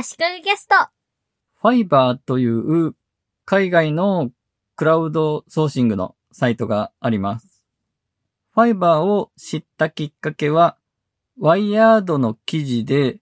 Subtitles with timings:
[0.00, 0.76] 足利ゲスト。
[1.60, 2.94] ファイバーという
[3.44, 4.30] 海外の
[4.76, 7.64] クラウドソーシングのサイトがあります。
[8.54, 10.78] ファイバーを知ったきっかけは、
[11.36, 13.18] ワイヤードの記事で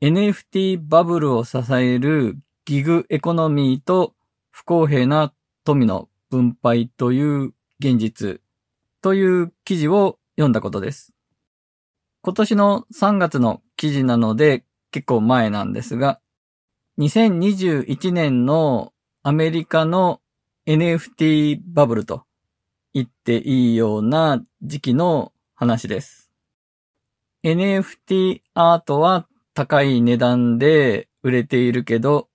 [0.00, 4.16] NFT バブルを支えるギグエコノミーと
[4.50, 5.32] 不公平な
[5.62, 8.40] 富の分配という現実
[9.00, 11.12] という記事を読んだことです。
[12.22, 16.20] 今年の3月の記事なので結構前なんですが、
[16.98, 20.20] 2021年のアメリカの
[20.66, 22.24] NFT バブルと
[22.92, 26.30] 言っていいような時期の話です。
[27.44, 32.28] NFT アートは高い値段で売れているけど、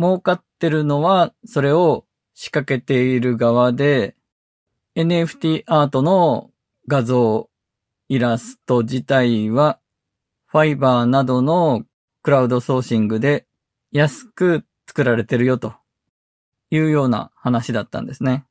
[0.00, 4.14] 儲かってるのはそれを仕掛けている側で、
[4.96, 6.50] NFT アートの
[6.86, 7.50] 画像、
[8.08, 9.78] イラスト自体は、
[10.46, 11.84] ファイバーなどの
[12.28, 13.46] クラウドソーシングで
[13.90, 15.72] 安く作られてるよと
[16.68, 18.44] いうような話だったんですね。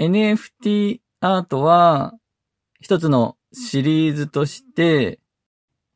[0.00, 2.14] NFT アートは
[2.80, 5.20] 一つのシリーズとして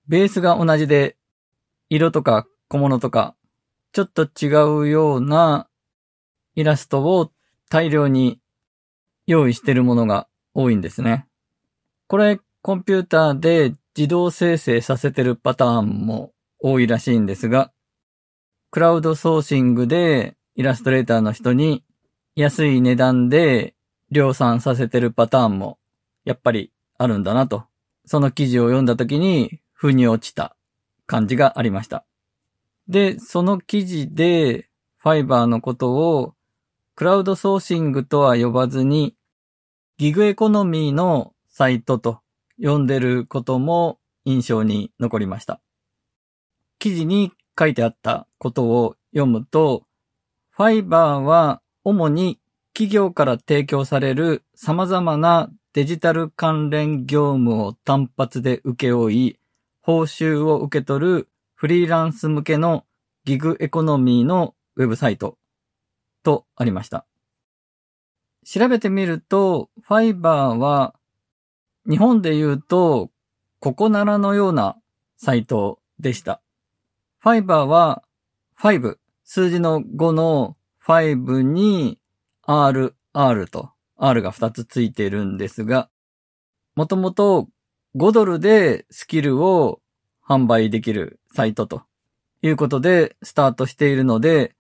[0.07, 1.17] ベースが同じで
[1.89, 3.35] 色とか小物とか
[3.91, 4.47] ちょっと違
[4.79, 5.69] うような
[6.55, 7.33] イラストを
[7.69, 8.39] 大量に
[9.27, 11.27] 用意してるものが多いんですね。
[12.07, 17.73] これコンピューターで自動生成させてるパターンも多いらしいんですが、
[18.71, 21.85] クラウドソーシングでイラストレーターの人に
[22.37, 23.75] 安い値段で
[24.11, 25.79] 量産させてるパターンも
[26.25, 27.65] やっぱりあるんだなと、
[28.05, 30.57] その記事を読んだ時に腑に落ちた
[31.07, 32.05] 感じがありました。
[32.89, 36.35] で、その記事でファイバーのことを
[36.95, 39.15] クラウドソーシングとは呼ばずに
[39.97, 42.21] ギグエコノミーのサイトと
[42.63, 45.61] 呼んでることも印象に残りました。
[46.81, 49.85] 記事に書いてあったことを読むと、
[50.51, 52.41] ファイバーは主に
[52.73, 59.39] 企業から提供される様々なデジタル関連業務を単発で受け負い、
[59.83, 62.87] 報酬を受け取るフリーランス向けの
[63.25, 65.37] ギグエコノミーのウェブサイト
[66.23, 67.07] とありました。
[68.47, 70.95] 調べてみると、ファイバーは
[71.89, 73.11] 日本で言うと
[73.59, 74.77] ココナラのような
[75.19, 76.41] サイトでした。
[77.23, 78.03] ファイバーは
[78.59, 81.99] 5、数字の5の5に
[82.47, 82.95] RR
[83.51, 85.91] と R が2つついているんですが、
[86.75, 87.49] もともと
[87.95, 89.83] 5ドルでスキルを
[90.27, 91.83] 販売できるサイトと
[92.41, 94.57] いうことでスタートしているので、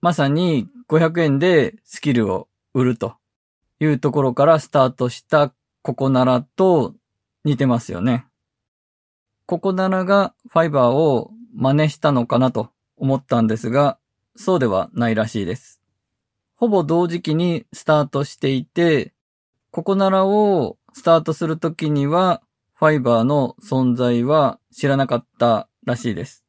[0.00, 3.16] まさに500円でスキルを売ると
[3.78, 6.94] いうところからスタートしたココナラと
[7.44, 8.26] 似てますよね。
[9.44, 13.98] ココナラがファイバーを真似したのかなと思ったんですが、
[14.36, 15.80] そうではないらしいです。
[16.56, 19.12] ほぼ同時期にスタートしていて、
[19.70, 22.42] ココナラをスタートするときには、
[22.74, 26.44] ファイバーの存在は知らなかったらしいです。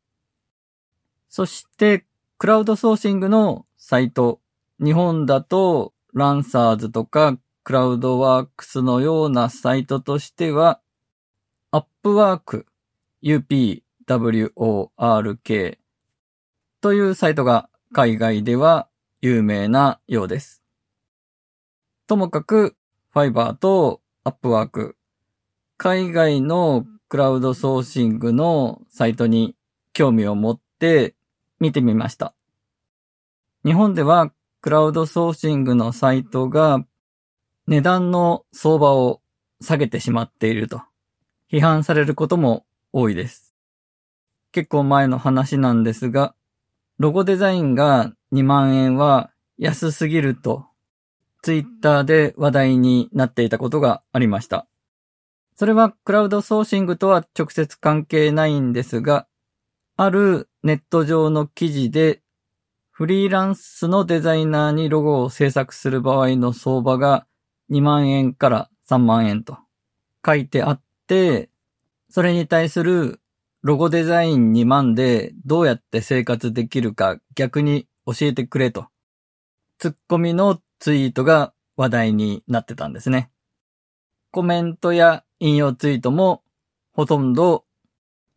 [1.30, 2.06] そして、
[2.38, 4.40] クラウドソーシングのサイト、
[4.84, 10.82] 日本だとランサーズとかクラウドワークスのようなサイトとしては、
[11.70, 12.66] アップワーク、
[13.22, 15.78] UP work
[16.82, 18.88] というサイトが海外では
[19.22, 20.64] 有名なようです。
[22.08, 22.76] ともかく、
[23.12, 24.98] ファイバーとアップワーク、
[25.78, 29.56] 海外のクラウドソーシングのサイトに
[29.94, 31.16] 興味を持って
[31.60, 32.34] 見てみました。
[33.64, 34.32] 日本では
[34.62, 36.86] クラウドソーシングのサイトが
[37.68, 39.22] 値段の相場を
[39.62, 40.82] 下げてしまっていると
[41.52, 43.51] 批判されることも多いです。
[44.52, 46.36] 結構前の話なんですが、
[47.00, 50.66] ロゴデザインが2万円は安すぎると
[51.42, 54.68] ツイッターで話題になっていたことがありました。
[55.56, 59.28] それはクラウドソーシングとは直接関係ないんですが、
[59.98, 62.22] あるネット上の記事で
[62.92, 67.26] フリーランスのデザイナーにロゴを制作する場合の相場が
[67.72, 69.58] 2万円から3万円と
[70.26, 71.50] 書いてあって、
[72.10, 73.21] それに対する
[73.64, 78.88] ロゴデザイン2万でどうやって生活できるか逆に教えてくれと、
[79.78, 83.32] ツッコミのツイートが話題になってたんですね。
[84.32, 86.42] コメントや引用ツイートも
[86.94, 87.66] ほとんど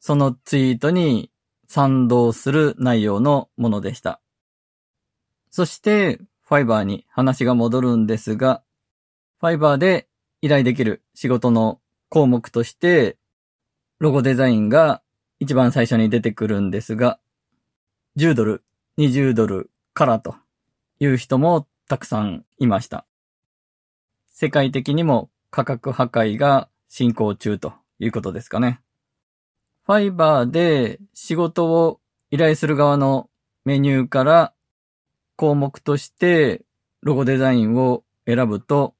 [0.06, 1.30] そのツイートに
[1.66, 4.20] 賛同する内容のものでした。
[5.50, 8.62] そして、ファイバーに話が戻るんですが、
[9.40, 10.08] ファイバーで
[10.42, 11.80] 依頼できる仕事の
[12.10, 13.16] 項目として、
[13.98, 15.00] ロゴデザインが
[15.40, 17.18] 一番最初に出てくるんですが、
[18.16, 18.64] 10ドル、
[18.98, 20.36] 20ドルからと
[21.00, 23.06] いう人もたくさんいました。
[24.28, 28.80] 世界的にも価格破壊が進行中ということですかね。
[29.86, 32.00] ファイバーで仕事を
[32.30, 33.28] 依頼する側の
[33.64, 34.54] メニューから
[35.36, 36.62] 項目として
[37.02, 38.94] ロゴデザインを選ぶと、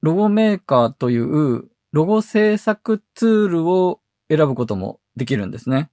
[0.00, 5.90] ロゴメーカーというロゴ制作ツールを選ぶこともできるんですね。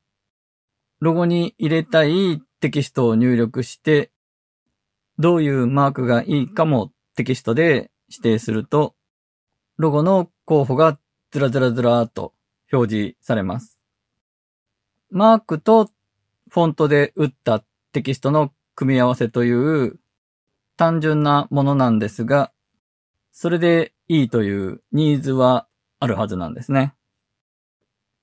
[1.00, 4.12] ロゴに入れたいテキストを入力して、
[5.18, 8.96] どういうマークがいいかもテキストで指定すると、
[9.78, 11.00] ロゴの候補が
[11.32, 12.34] ずらずらずらっと
[12.72, 13.80] 表示されます。
[15.10, 15.90] マークと
[16.50, 17.64] フォントで打った
[17.94, 20.00] テキストの組み合わせという
[20.78, 22.52] 単純なものなんですが、
[23.32, 25.68] それでいいというニーズは
[26.00, 26.94] あるはずなんですね。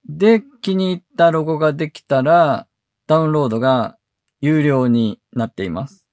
[0.08, 2.68] で、気に入ったロゴができたら、
[3.06, 3.98] ダウンロードが
[4.40, 6.08] 有料になっています。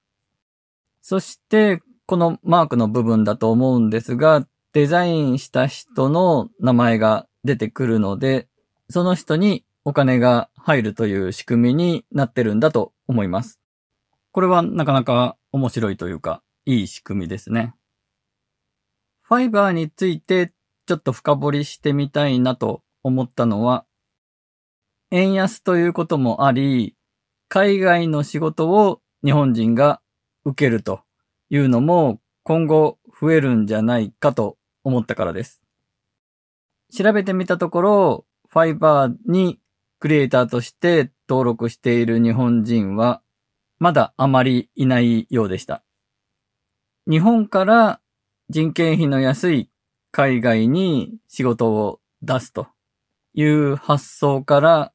[1.02, 8.48] そして、このマークの部分だと思うんですが、デザインした人の名前が出てくるので、
[8.90, 13.60] その人にお金が入るという仕組みになってるんだと思います。
[14.32, 17.76] これはなかなか面白いというか、いい仕組みですね。
[19.22, 20.54] ファイバーについて
[20.86, 23.86] ちょっと深掘りしてみたいなと思ったのは、
[25.12, 26.96] 円安ということもあり、
[27.50, 30.02] 海外の仕事を日本人が
[30.44, 31.02] 受けると
[31.50, 35.62] いうのも今後増えるんじゃないかと思ったからです。
[36.92, 39.60] 調べてみたところ、ファイバーに
[40.00, 43.22] クリエイターとして登録している日本人は
[43.80, 45.84] まだあまりいないようでした。
[47.10, 48.02] 日本から
[48.50, 49.70] 人件費の安い
[50.12, 52.68] 海外に仕事を出すと
[53.34, 54.94] いう発想から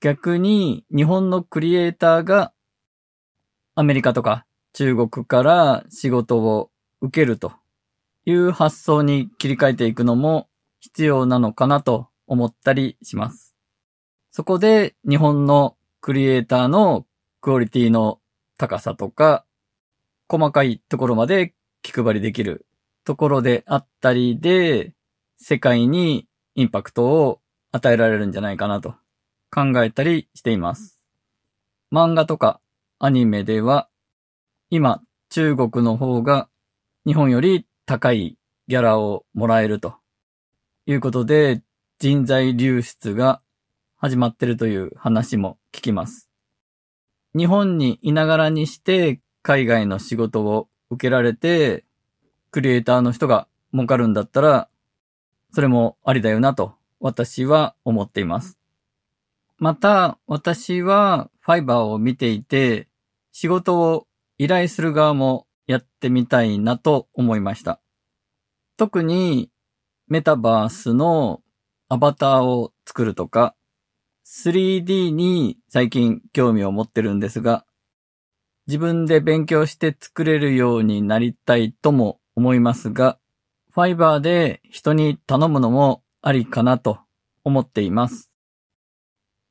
[0.00, 2.52] 逆に日本のクリエイターが
[3.74, 6.70] アメリカとか中国から仕事を
[7.00, 7.52] 受けると
[8.26, 10.48] いう発想に切り替えていくのも
[10.80, 13.54] 必要なのかなと思ったりします。
[14.30, 17.06] そこで日本のクリエイターの
[17.40, 18.20] クオリティの
[18.56, 19.44] 高さとか
[20.28, 22.66] 細かいところまで気配りできる
[23.04, 24.92] ところであったりで
[25.38, 27.40] 世界にインパクトを
[27.72, 28.94] 与えられるんじゃないかなと
[29.50, 30.98] 考えたりしています。
[31.92, 32.60] 漫画とか
[32.98, 33.88] アニメでは
[34.70, 36.48] 今中国の方が
[37.06, 38.36] 日本より高い
[38.66, 39.94] ギャラをもらえると
[40.86, 41.62] いうことで
[41.98, 43.40] 人材流出が
[43.96, 46.28] 始まってるという話も聞きます。
[47.36, 51.84] 日本にいながらにして海外の仕事を受けられて
[52.50, 54.68] クリエイターの人が儲かるんだったら
[55.52, 58.58] それもありだよなと私は思っています。
[59.58, 62.88] また私はファイバーを見ていて
[63.32, 64.06] 仕事を
[64.38, 67.80] 依頼する側もやってみたいなと思いました。
[68.76, 69.50] 特に
[70.06, 71.42] メタバースの
[71.88, 73.54] アバターを作るとか、
[74.24, 77.64] 3D に最近興味を持ってるんですが、
[78.66, 83.18] 自分で勉強して作れるようになりたいとも思いますが、
[83.72, 86.98] ファイバーで人に頼むのもありかなと
[87.44, 88.30] 思っています。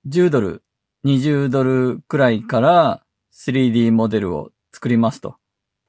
[0.07, 0.63] 10ドル、
[1.05, 5.37] 20ドルくらいから 3D モデルを作りますと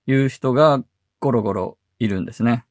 [0.06, 0.82] いう人が
[1.20, 2.64] ゴロゴロいるんですね。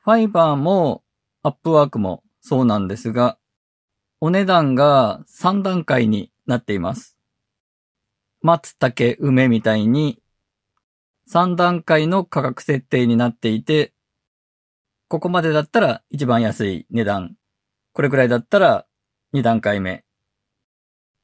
[0.00, 1.02] ファイバーも
[1.42, 3.38] アップワークもそうなんですが、
[4.20, 7.16] お値段が3段階になっています。
[8.42, 10.20] 松茸梅みたいに
[11.30, 13.93] 3段階の価格設定になっていて、
[15.08, 17.36] ここまでだったら一番安い値段。
[17.92, 18.86] これくらいだったら
[19.34, 20.04] 2段階目。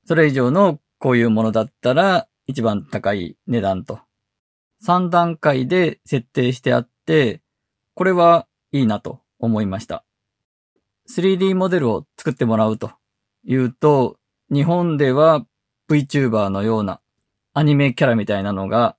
[0.07, 4.01] それ以上のこういうものだったら一番高い値段と
[4.85, 7.43] 3段階で設定してあって、
[7.95, 10.05] これはいいなと思いました。
[11.09, 12.93] 3D モデルを作ってもらうと
[13.45, 14.19] いうと、
[14.51, 15.45] 日本では
[15.91, 17.01] VTuber のような
[17.53, 18.97] アニメキャラみたいなのが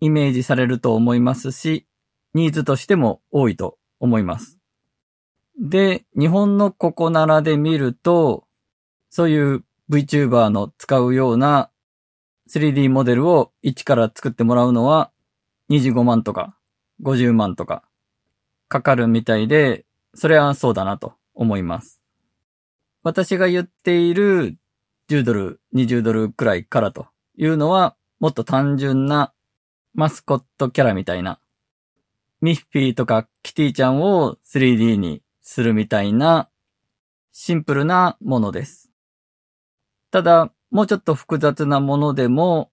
[0.00, 1.86] イメージされると思いますし、
[2.34, 4.58] ニーズとしても多いと思います。
[5.58, 8.44] で、日本のここならで見ると、
[9.08, 11.70] そういう VTuber の使うような
[12.50, 15.10] 3D モデルを一から作ってもらうのは
[15.70, 16.56] 25万とか
[17.02, 17.84] 50万とか
[18.68, 22.00] かかるみたいで、それはそうだなと思います。
[23.02, 24.56] 私が言っている
[25.08, 27.06] 10ドル、20ドルくらいからと
[27.36, 29.32] いうのは、もっと単純な
[29.94, 31.38] マスコットキャラみたいな、
[32.44, 36.50] ミッフィーとかキティちゃんを 3D にするみたいな
[37.32, 38.90] シンプルなものです。
[40.10, 42.70] ただ、もうちょっと複雑なものでも、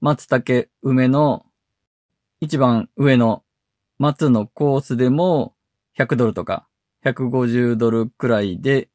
[0.00, 1.44] 松茸、梅の
[2.40, 3.42] 一番上の
[3.98, 5.54] 松のコースでも
[5.98, 6.66] 100ドルとか
[7.04, 8.88] 150ドルくらいで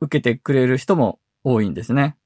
[0.00, 2.16] 受けてくれる人も多いんですね。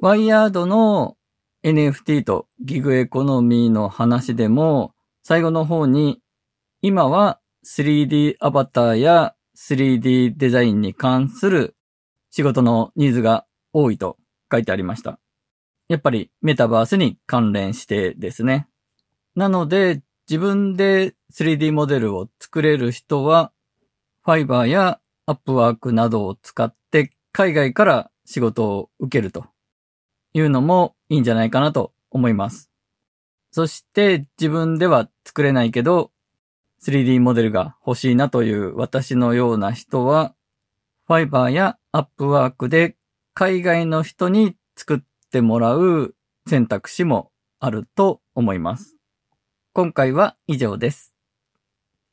[0.00, 1.16] ワイヤードの
[1.62, 4.95] NFT とギグエコノミーの話でも
[5.28, 6.20] 最後の方に
[6.82, 11.74] 今は 3D アバターや 3D デザインに関する
[12.30, 14.18] 仕事のニーズが多いと
[14.52, 15.18] 書いてありました。
[15.88, 18.68] やっぱりメタバースに関連してですね。
[19.34, 23.50] なので、自分で 3D モデルを作れる人は、
[24.24, 29.46] ファイバーやアップワークなどを使って海外から仕事を受けると
[30.34, 32.70] いうのもいいんじゃないかなと思います。
[33.56, 36.10] そして自分では作れないけど
[36.82, 40.34] 3D モデルが欲しいなという私のような人は
[41.06, 42.96] ファイバーやアップワークで
[43.32, 44.98] 海外の人に作っ
[45.30, 46.14] てもらう
[46.46, 48.98] 選択肢もあると思います。
[49.72, 51.15] 今回は以上です。